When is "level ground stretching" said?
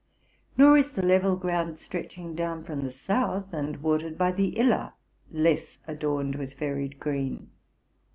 1.05-2.33